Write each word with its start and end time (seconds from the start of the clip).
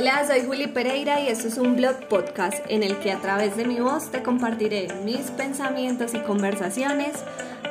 Hola, 0.00 0.26
soy 0.26 0.46
Juli 0.46 0.66
Pereira 0.66 1.20
y 1.20 1.28
esto 1.28 1.48
es 1.48 1.58
un 1.58 1.76
blog 1.76 2.08
podcast 2.08 2.64
en 2.70 2.82
el 2.82 2.98
que 3.00 3.12
a 3.12 3.20
través 3.20 3.54
de 3.58 3.66
mi 3.66 3.80
voz 3.80 4.10
te 4.10 4.22
compartiré 4.22 4.88
mis 5.04 5.30
pensamientos 5.30 6.14
y 6.14 6.20
conversaciones 6.20 7.22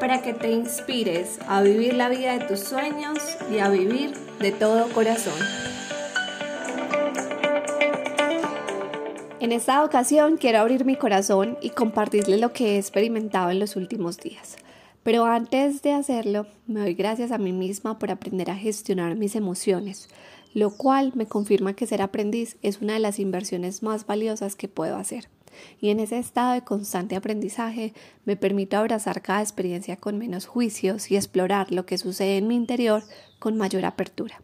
para 0.00 0.22
que 0.22 0.34
te 0.34 0.50
inspires 0.50 1.38
a 1.46 1.62
vivir 1.62 1.94
la 1.94 2.08
vida 2.08 2.36
de 2.36 2.44
tus 2.46 2.58
sueños 2.58 3.16
y 3.48 3.60
a 3.60 3.68
vivir 3.68 4.12
de 4.40 4.50
todo 4.50 4.88
corazón. 4.88 5.38
En 9.38 9.52
esta 9.52 9.84
ocasión 9.84 10.36
quiero 10.36 10.58
abrir 10.58 10.84
mi 10.84 10.96
corazón 10.96 11.56
y 11.62 11.70
compartirle 11.70 12.38
lo 12.38 12.52
que 12.52 12.74
he 12.74 12.78
experimentado 12.78 13.52
en 13.52 13.60
los 13.60 13.76
últimos 13.76 14.18
días. 14.18 14.56
Pero 15.04 15.24
antes 15.26 15.82
de 15.82 15.92
hacerlo, 15.92 16.48
me 16.66 16.80
doy 16.80 16.94
gracias 16.94 17.30
a 17.30 17.38
mí 17.38 17.52
misma 17.52 18.00
por 18.00 18.10
aprender 18.10 18.50
a 18.50 18.56
gestionar 18.56 19.14
mis 19.14 19.36
emociones, 19.36 20.08
lo 20.56 20.70
cual 20.70 21.12
me 21.14 21.26
confirma 21.26 21.74
que 21.74 21.86
ser 21.86 22.00
aprendiz 22.00 22.56
es 22.62 22.80
una 22.80 22.94
de 22.94 22.98
las 22.98 23.18
inversiones 23.18 23.82
más 23.82 24.06
valiosas 24.06 24.56
que 24.56 24.68
puedo 24.68 24.96
hacer. 24.96 25.28
Y 25.82 25.90
en 25.90 26.00
ese 26.00 26.18
estado 26.18 26.54
de 26.54 26.62
constante 26.62 27.14
aprendizaje 27.14 27.92
me 28.24 28.36
permito 28.36 28.78
abrazar 28.78 29.20
cada 29.20 29.42
experiencia 29.42 29.98
con 29.98 30.16
menos 30.16 30.46
juicios 30.46 31.10
y 31.10 31.16
explorar 31.16 31.72
lo 31.72 31.84
que 31.84 31.98
sucede 31.98 32.38
en 32.38 32.46
mi 32.46 32.56
interior 32.56 33.02
con 33.38 33.58
mayor 33.58 33.84
apertura. 33.84 34.40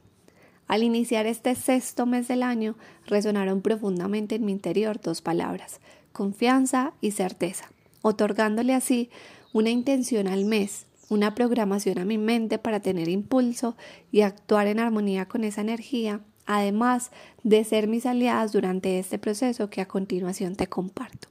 Al 0.69 0.83
iniciar 0.83 1.25
este 1.25 1.55
sexto 1.55 2.05
mes 2.05 2.29
del 2.29 2.43
año, 2.43 2.77
resonaron 3.07 3.63
profundamente 3.63 4.35
en 4.35 4.45
mi 4.45 4.53
interior 4.53 5.01
dos 5.01 5.23
palabras, 5.23 5.81
confianza 6.13 6.93
y 7.01 7.13
certeza, 7.13 7.73
otorgándole 8.03 8.75
así 8.75 9.09
una 9.55 9.71
intención 9.71 10.29
al 10.29 10.45
mes 10.45 10.85
una 11.13 11.35
programación 11.35 11.99
a 11.99 12.07
mi 12.07 12.17
mente 12.17 12.59
para 12.59 12.81
tener 12.81 13.09
impulso 13.09 13.77
y 14.11 14.23
actuar 14.23 14.67
en 14.67 14.81
armonía 14.81 15.29
con 15.29 15.45
esa 15.45 15.61
energía, 15.61 16.23
además 16.47 17.11
de 17.43 17.63
ser 17.65 17.87
mis 17.87 18.07
aliadas 18.07 18.53
durante 18.53 18.99
este 18.99 19.19
proceso 19.19 19.69
que 19.69 19.83
a 19.83 19.89
continuación 19.89 20.57
te 20.57 20.69
comparto. 20.69 21.29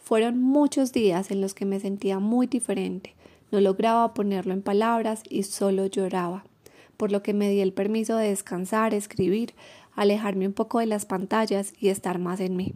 Fueron 0.00 0.42
muchos 0.42 0.92
días 0.92 1.30
en 1.30 1.40
los 1.40 1.54
que 1.54 1.66
me 1.66 1.78
sentía 1.78 2.18
muy 2.18 2.48
diferente, 2.48 3.14
no 3.52 3.60
lograba 3.60 4.12
ponerlo 4.12 4.52
en 4.52 4.62
palabras 4.62 5.22
y 5.30 5.44
solo 5.44 5.86
lloraba, 5.86 6.44
por 6.96 7.12
lo 7.12 7.22
que 7.22 7.32
me 7.32 7.48
di 7.48 7.60
el 7.60 7.72
permiso 7.72 8.16
de 8.16 8.30
descansar, 8.30 8.92
escribir, 8.92 9.54
alejarme 9.94 10.48
un 10.48 10.52
poco 10.52 10.80
de 10.80 10.86
las 10.86 11.06
pantallas 11.06 11.72
y 11.78 11.90
estar 11.90 12.18
más 12.18 12.40
en 12.40 12.56
mí. 12.56 12.74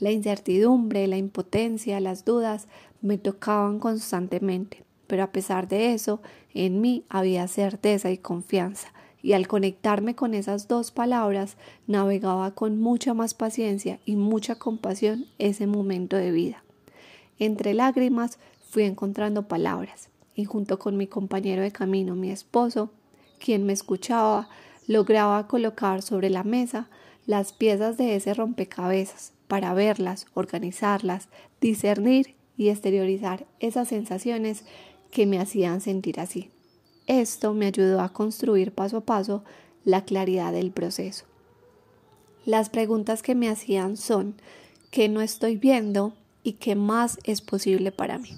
La 0.00 0.12
incertidumbre, 0.12 1.06
la 1.08 1.18
impotencia, 1.18 2.00
las 2.00 2.24
dudas 2.24 2.68
me 3.02 3.18
tocaban 3.18 3.80
constantemente, 3.80 4.87
pero 5.08 5.24
a 5.24 5.32
pesar 5.32 5.66
de 5.66 5.92
eso, 5.92 6.20
en 6.54 6.80
mí 6.80 7.04
había 7.08 7.48
certeza 7.48 8.12
y 8.12 8.18
confianza, 8.18 8.92
y 9.20 9.32
al 9.32 9.48
conectarme 9.48 10.14
con 10.14 10.32
esas 10.34 10.68
dos 10.68 10.92
palabras, 10.92 11.56
navegaba 11.88 12.52
con 12.52 12.80
mucha 12.80 13.14
más 13.14 13.34
paciencia 13.34 13.98
y 14.04 14.14
mucha 14.14 14.54
compasión 14.54 15.26
ese 15.38 15.66
momento 15.66 16.16
de 16.16 16.30
vida. 16.30 16.62
Entre 17.40 17.74
lágrimas 17.74 18.38
fui 18.70 18.84
encontrando 18.84 19.48
palabras, 19.48 20.10
y 20.36 20.44
junto 20.44 20.78
con 20.78 20.96
mi 20.96 21.08
compañero 21.08 21.62
de 21.62 21.72
camino, 21.72 22.14
mi 22.14 22.30
esposo, 22.30 22.92
quien 23.40 23.66
me 23.66 23.72
escuchaba, 23.72 24.48
lograba 24.86 25.48
colocar 25.48 26.02
sobre 26.02 26.30
la 26.30 26.44
mesa 26.44 26.88
las 27.26 27.52
piezas 27.52 27.96
de 27.96 28.14
ese 28.14 28.34
rompecabezas 28.34 29.32
para 29.48 29.74
verlas, 29.74 30.26
organizarlas, 30.34 31.28
discernir 31.60 32.34
y 32.56 32.70
exteriorizar 32.70 33.46
esas 33.60 33.88
sensaciones 33.88 34.64
que 35.10 35.26
me 35.26 35.38
hacían 35.38 35.80
sentir 35.80 36.20
así. 36.20 36.50
Esto 37.06 37.54
me 37.54 37.66
ayudó 37.66 38.00
a 38.00 38.12
construir 38.12 38.72
paso 38.72 38.98
a 38.98 39.00
paso 39.00 39.42
la 39.84 40.04
claridad 40.04 40.52
del 40.52 40.70
proceso. 40.70 41.24
Las 42.44 42.68
preguntas 42.68 43.22
que 43.22 43.34
me 43.34 43.48
hacían 43.48 43.96
son 43.96 44.34
¿qué 44.90 45.08
no 45.08 45.20
estoy 45.20 45.56
viendo 45.56 46.12
y 46.42 46.54
qué 46.54 46.74
más 46.74 47.18
es 47.24 47.40
posible 47.40 47.92
para 47.92 48.18
mí? 48.18 48.30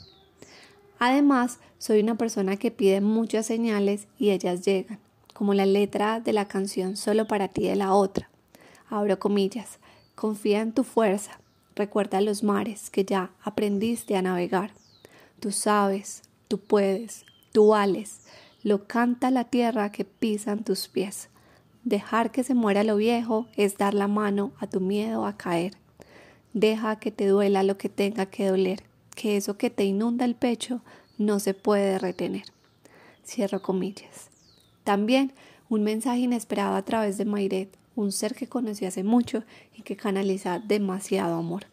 Además, 0.99 1.59
soy 1.79 2.01
una 2.01 2.17
persona 2.17 2.57
que 2.57 2.71
pide 2.71 3.01
muchas 3.01 3.47
señales 3.47 4.07
y 4.19 4.31
ellas 4.31 4.65
llegan, 4.65 4.99
como 5.33 5.55
la 5.55 5.65
letra 5.65 6.21
de 6.21 6.33
la 6.33 6.47
canción 6.47 6.97
Solo 6.97 7.27
para 7.27 7.49
ti 7.49 7.63
de 7.63 7.77
la 7.77 7.95
otra. 7.95 8.29
Abro 8.89 9.19
comillas, 9.19 9.79
confía 10.15 10.61
en 10.61 10.73
tu 10.73 10.85
fuerza, 10.85 11.41
recuerda 11.75 12.21
los 12.21 12.43
mares 12.43 12.91
que 12.91 13.05
ya 13.05 13.31
aprendiste 13.43 14.17
a 14.17 14.23
navegar. 14.23 14.73
Tú 15.41 15.53
sabes, 15.53 16.23
Tú 16.51 16.59
puedes, 16.59 17.27
tú 17.53 17.69
vales, 17.69 18.23
lo 18.65 18.89
canta 18.89 19.31
la 19.31 19.45
tierra 19.45 19.93
que 19.93 20.05
pisan 20.05 20.65
tus 20.65 20.89
pies. 20.89 21.29
Dejar 21.85 22.33
que 22.33 22.43
se 22.43 22.55
muera 22.55 22.83
lo 22.83 22.97
viejo 22.97 23.47
es 23.55 23.79
dar 23.79 23.95
la 23.95 24.09
mano 24.09 24.51
a 24.59 24.67
tu 24.67 24.81
miedo 24.81 25.27
a 25.27 25.37
caer. 25.37 25.75
Deja 26.53 26.97
que 26.97 27.13
te 27.13 27.29
duela 27.29 27.63
lo 27.63 27.79
que 27.79 27.89
tenga 27.89 28.27
que 28.27 28.49
doler, 28.49 28.83
que 29.15 29.37
eso 29.37 29.57
que 29.59 29.71
te 29.71 29.85
inunda 29.85 30.25
el 30.25 30.35
pecho 30.35 30.83
no 31.19 31.39
se 31.39 31.55
puede 31.55 32.01
retener. 32.01 32.47
Cierro 33.25 33.63
comillas. 33.63 34.31
También 34.83 35.33
un 35.69 35.85
mensaje 35.85 36.19
inesperado 36.19 36.75
a 36.75 36.85
través 36.85 37.17
de 37.17 37.27
Mayret, 37.27 37.79
un 37.95 38.11
ser 38.11 38.35
que 38.35 38.49
conocí 38.49 38.87
hace 38.87 39.05
mucho 39.05 39.45
y 39.73 39.83
que 39.83 39.97
canaliza 39.97 40.59
demasiado 40.59 41.37
amor. 41.37 41.67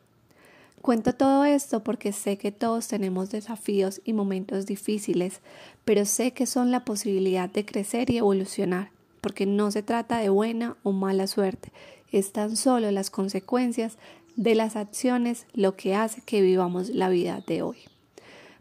Cuento 0.87 1.11
todo 1.11 1.43
esto 1.43 1.83
porque 1.83 2.13
sé 2.13 2.37
que 2.37 2.53
todos 2.53 2.87
tenemos 2.87 3.29
desafíos 3.29 3.99
y 4.05 4.13
momentos 4.13 4.65
difíciles, 4.65 5.41
pero 5.83 6.05
sé 6.05 6.31
que 6.31 6.45
son 6.45 6.71
la 6.71 6.85
posibilidad 6.85 7.49
de 7.49 7.65
crecer 7.65 8.09
y 8.09 8.19
evolucionar, 8.19 8.91
porque 9.19 9.45
no 9.45 9.69
se 9.69 9.83
trata 9.83 10.19
de 10.19 10.29
buena 10.29 10.77
o 10.83 10.93
mala 10.93 11.27
suerte, 11.27 11.73
es 12.13 12.31
tan 12.31 12.55
solo 12.55 12.89
las 12.91 13.09
consecuencias 13.09 13.97
de 14.37 14.55
las 14.55 14.77
acciones 14.77 15.45
lo 15.51 15.75
que 15.75 15.93
hace 15.93 16.21
que 16.21 16.39
vivamos 16.39 16.87
la 16.87 17.09
vida 17.09 17.43
de 17.45 17.63
hoy. 17.63 17.79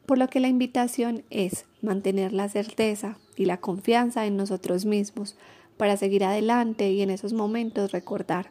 Por 0.04 0.18
lo 0.18 0.26
que 0.26 0.40
la 0.40 0.48
invitación 0.48 1.22
es 1.30 1.64
mantener 1.80 2.32
la 2.32 2.48
certeza 2.48 3.18
y 3.36 3.44
la 3.44 3.58
confianza 3.58 4.26
en 4.26 4.36
nosotros 4.36 4.84
mismos 4.84 5.36
para 5.76 5.96
seguir 5.96 6.24
adelante 6.24 6.90
y 6.90 7.02
en 7.02 7.10
esos 7.10 7.32
momentos 7.32 7.92
recordar. 7.92 8.50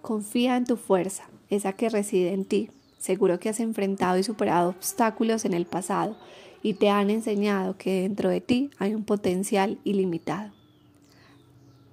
Confía 0.00 0.56
en 0.56 0.64
tu 0.64 0.76
fuerza, 0.76 1.28
esa 1.48 1.72
que 1.72 1.88
reside 1.88 2.34
en 2.34 2.44
ti, 2.44 2.70
Seguro 3.00 3.40
que 3.40 3.48
has 3.48 3.60
enfrentado 3.60 4.18
y 4.18 4.22
superado 4.22 4.68
obstáculos 4.68 5.46
en 5.46 5.54
el 5.54 5.64
pasado 5.64 6.16
y 6.62 6.74
te 6.74 6.90
han 6.90 7.08
enseñado 7.08 7.78
que 7.78 8.02
dentro 8.02 8.28
de 8.28 8.42
ti 8.42 8.70
hay 8.78 8.94
un 8.94 9.04
potencial 9.04 9.78
ilimitado. 9.84 10.52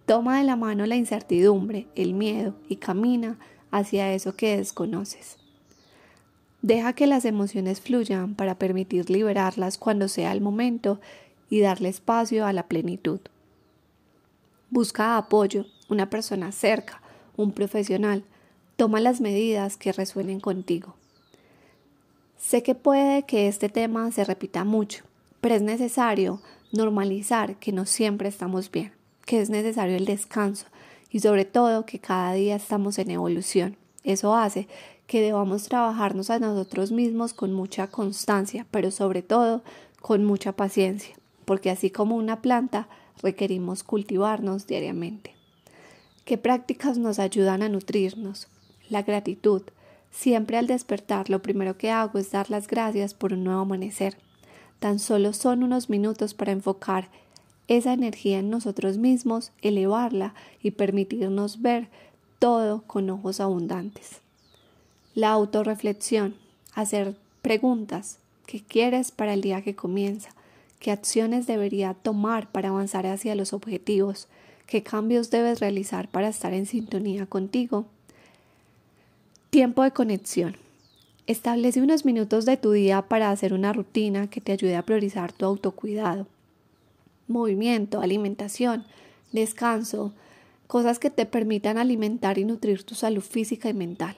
Toma 0.06 0.38
de 0.38 0.44
la 0.44 0.57
mano 0.57 0.85
la 0.85 0.97
incertidumbre, 0.97 1.88
el 1.95 2.13
miedo 2.13 2.56
y 2.68 2.75
camina 2.75 3.40
hacia 3.72 4.13
eso 4.13 4.35
que 4.35 4.57
desconoces. 4.57 5.38
Deja 6.62 6.91
que 6.91 7.07
las 7.07 7.24
emociones 7.24 7.79
fluyan 7.79 8.35
para 8.35 8.59
permitir 8.59 9.09
liberarlas 9.09 9.78
cuando 9.78 10.09
sea 10.09 10.34
el 10.34 10.41
momento 10.41 11.00
y 11.50 11.62
darle 11.62 11.88
espacio 11.88 12.45
a 12.45 12.51
la 12.51 12.68
plenitud. 12.68 13.22
Busca 14.69 15.18
apoyo, 15.18 15.68
una 15.88 16.09
persona 16.09 16.51
cerca, 16.51 17.01
un 17.38 17.53
profesional, 17.53 18.25
Toma 18.77 18.99
las 18.99 19.21
medidas 19.21 19.75
que 19.75 19.91
resuenen 19.91 20.39
contigo. 20.39 20.93
Sé 22.38 22.61
que 22.61 22.75
puede 22.75 23.23
que 23.23 23.47
este 23.47 23.69
tema 23.69 24.11
se 24.11 24.23
repita 24.23 24.65
mucho, 24.65 25.03
pero 25.41 25.55
es 25.55 25.63
necesario 25.63 26.43
normalizar 26.71 27.55
que 27.55 27.71
no 27.71 27.88
siempre 27.88 28.29
estamos 28.29 28.69
bien, 28.69 28.91
que 29.25 29.41
es 29.41 29.49
necesario 29.49 29.97
el 29.97 30.05
descanso 30.05 30.67
y 31.09 31.21
sobre 31.21 31.43
todo 31.43 31.88
que 31.88 31.97
cada 31.97 32.33
día 32.33 32.55
estamos 32.55 32.99
en 32.99 33.09
evolución. 33.09 33.77
Eso 34.03 34.35
hace 34.35 34.67
que 35.07 35.21
debamos 35.21 35.63
trabajarnos 35.63 36.29
a 36.29 36.38
nosotros 36.38 36.91
mismos 36.91 37.33
con 37.33 37.53
mucha 37.53 37.88
constancia, 37.88 38.67
pero 38.69 38.91
sobre 38.91 39.23
todo 39.23 39.63
con 40.01 40.23
mucha 40.23 40.51
paciencia, 40.51 41.15
porque 41.45 41.71
así 41.71 41.89
como 41.89 42.15
una 42.15 42.44
planta 42.44 42.88
requerimos 43.23 43.81
cultivarnos 43.81 44.67
diariamente. 44.67 45.33
¿Qué 46.25 46.38
prácticas 46.38 47.00
nos 47.00 47.18
ayudan 47.18 47.63
a 47.63 47.69
nutrirnos? 47.69 48.47
La 48.89 49.04
gratitud. 49.04 49.62
Siempre 50.12 50.57
al 50.57 50.68
despertar 50.68 51.30
lo 51.30 51.42
primero 51.42 51.78
que 51.78 51.92
hago 51.92 52.19
es 52.19 52.31
dar 52.31 52.50
las 52.50 52.68
gracias 52.68 53.13
por 53.13 53.34
un 53.34 53.44
nuevo 53.44 53.62
amanecer. 53.62 54.18
Tan 54.80 55.00
solo 55.00 55.34
son 55.34 55.63
unos 55.63 55.89
minutos 55.89 56.34
para 56.34 56.51
enfocar 56.51 57.10
esa 57.68 57.94
energía 57.94 58.39
en 58.39 58.50
nosotros 58.50 58.98
mismos, 58.98 59.51
elevarla 59.62 60.34
y 60.63 60.72
permitirnos 60.72 61.62
ver 61.62 61.89
todo 62.39 62.84
con 62.84 63.10
ojos 63.10 63.39
abundantes. 63.39 64.22
La 65.16 65.31
autorreflexión, 65.31 66.36
hacer 66.74 67.16
preguntas. 67.42 68.19
¿Qué 68.45 68.62
quieres 68.62 69.12
para 69.12 69.34
el 69.34 69.42
día 69.42 69.62
que 69.62 69.75
comienza? 69.75 70.30
¿Qué 70.80 70.92
acciones 70.92 71.48
debería 71.48 71.95
tomar 71.95 72.51
para 72.51 72.69
avanzar 72.69 73.07
hacia 73.07 73.36
los 73.36 73.51
objetivos? 73.51 74.28
¿Qué 74.68 74.84
cambios 74.84 75.31
debes 75.31 75.60
realizar 75.60 76.07
para 76.07 76.30
estar 76.30 76.54
en 76.54 76.66
sintonía 76.66 77.25
contigo? 77.25 77.88
Tiempo 79.57 79.81
de 79.81 79.89
conexión. 79.89 80.56
Establece 81.25 81.81
unos 81.81 82.06
minutos 82.06 82.45
de 82.45 82.57
tu 82.57 82.74
día 82.74 83.01
para 83.01 83.31
hacer 83.31 83.56
una 83.56 83.74
rutina 83.74 84.30
que 84.30 84.39
te 84.39 84.51
ayude 84.51 84.75
a 84.75 84.86
priorizar 84.86 85.33
tu 85.33 85.45
autocuidado. 85.48 86.27
Movimiento, 87.27 88.00
alimentación, 88.00 88.86
descanso, 89.31 90.13
cosas 90.68 91.00
que 91.00 91.09
te 91.09 91.25
permitan 91.25 91.80
alimentar 91.80 92.38
y 92.38 92.45
nutrir 92.45 92.83
tu 92.83 92.94
salud 92.94 93.24
física 93.24 93.68
y 93.68 93.74
mental. 93.74 94.15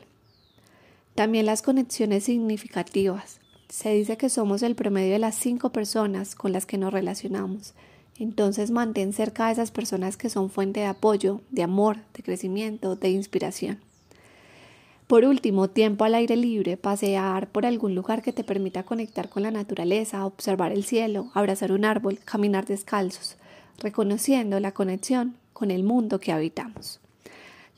También 1.15 1.45
las 1.45 1.61
conexiones 1.61 2.25
significativas. 2.25 3.39
Se 3.69 3.93
dice 3.93 4.17
que 4.17 4.27
somos 4.27 4.61
el 4.61 4.75
promedio 4.75 5.13
de 5.13 5.19
las 5.19 5.35
cinco 5.35 5.69
personas 5.69 6.35
con 6.35 6.51
las 6.51 6.65
que 6.65 6.77
nos 6.77 6.91
relacionamos. 6.91 7.75
Entonces 8.17 8.71
mantén 8.71 9.13
cerca 9.13 9.47
a 9.47 9.51
esas 9.53 9.71
personas 9.71 10.17
que 10.17 10.29
son 10.29 10.49
fuente 10.49 10.81
de 10.81 10.87
apoyo, 10.87 11.39
de 11.49 11.63
amor, 11.63 11.95
de 12.13 12.23
crecimiento, 12.23 12.97
de 12.97 13.11
inspiración. 13.11 13.88
Por 15.09 15.25
último, 15.25 15.71
tiempo 15.71 16.05
al 16.05 16.13
aire 16.13 16.35
libre, 16.35 16.77
pasear 16.77 17.51
por 17.51 17.65
algún 17.65 17.95
lugar 17.95 18.21
que 18.21 18.31
te 18.31 18.43
permita 18.43 18.83
conectar 18.83 19.27
con 19.27 19.41
la 19.41 19.49
naturaleza, 19.49 20.23
observar 20.23 20.71
el 20.71 20.83
cielo, 20.83 21.31
abrazar 21.33 21.71
un 21.71 21.83
árbol, 21.83 22.19
caminar 22.23 22.67
descalzos, 22.67 23.35
reconociendo 23.79 24.59
la 24.59 24.71
conexión 24.71 25.35
con 25.51 25.71
el 25.71 25.81
mundo 25.81 26.19
que 26.19 26.31
habitamos. 26.31 26.99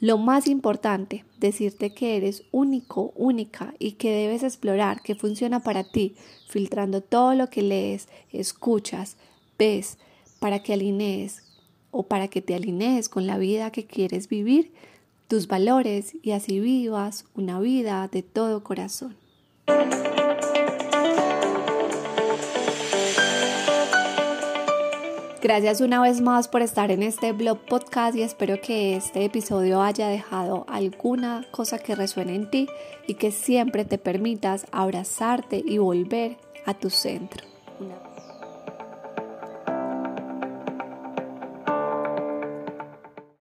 Lo 0.01 0.17
más 0.17 0.45
importante, 0.45 1.23
decirte 1.39 1.93
que 1.93 2.17
eres 2.17 2.43
único, 2.51 3.13
única 3.15 3.75
y 3.79 3.93
que 3.93 4.11
debes 4.11 4.43
explorar 4.43 5.01
qué 5.01 5.15
funciona 5.15 5.61
para 5.61 5.85
ti, 5.85 6.15
filtrando 6.49 6.99
todo 6.99 7.33
lo 7.33 7.49
que 7.49 7.61
lees, 7.61 8.09
escuchas, 8.33 9.15
ves, 9.57 9.99
para 10.39 10.63
que 10.63 10.73
alinees 10.73 11.43
o 11.91 12.03
para 12.03 12.27
que 12.27 12.41
te 12.41 12.55
alinees 12.55 13.07
con 13.07 13.25
la 13.25 13.37
vida 13.37 13.71
que 13.71 13.85
quieres 13.85 14.27
vivir 14.27 14.73
tus 15.31 15.47
valores 15.47 16.13
y 16.21 16.31
así 16.31 16.59
vivas 16.59 17.23
una 17.35 17.61
vida 17.61 18.09
de 18.11 18.21
todo 18.21 18.65
corazón. 18.65 19.15
Gracias 25.41 25.79
una 25.79 26.01
vez 26.01 26.19
más 26.19 26.49
por 26.49 26.61
estar 26.61 26.91
en 26.91 27.01
este 27.01 27.31
blog 27.31 27.59
podcast 27.59 28.17
y 28.17 28.23
espero 28.23 28.59
que 28.59 28.97
este 28.97 29.23
episodio 29.23 29.81
haya 29.81 30.09
dejado 30.09 30.65
alguna 30.67 31.45
cosa 31.51 31.79
que 31.79 31.95
resuene 31.95 32.35
en 32.35 32.49
ti 32.49 32.67
y 33.07 33.13
que 33.13 33.31
siempre 33.31 33.85
te 33.85 33.97
permitas 33.97 34.65
abrazarte 34.73 35.63
y 35.65 35.77
volver 35.77 36.35
a 36.65 36.73
tu 36.73 36.89
centro. 36.89 37.45